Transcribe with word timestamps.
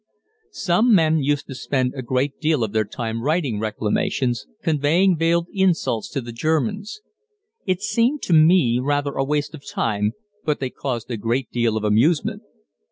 Some 0.55 0.95
men 0.95 1.19
used 1.21 1.45
to 1.45 1.53
spend 1.53 1.93
a 1.93 2.01
great 2.01 2.39
deal 2.39 2.63
of 2.63 2.73
their 2.73 2.85
time 2.85 3.21
writing 3.21 3.59
Reclamations 3.59 4.47
conveying 4.63 5.15
veiled 5.15 5.45
insults 5.53 6.09
to 6.09 6.21
the 6.21 6.31
Germans. 6.31 7.01
It 7.67 7.83
seemed 7.83 8.23
to 8.23 8.33
me 8.33 8.79
rather 8.81 9.11
a 9.11 9.23
waste 9.23 9.53
of 9.53 9.63
time, 9.63 10.13
but 10.43 10.59
they 10.59 10.71
caused 10.71 11.11
a 11.11 11.17
great 11.17 11.51
deal 11.51 11.77
of 11.77 11.83
amusement. 11.83 12.41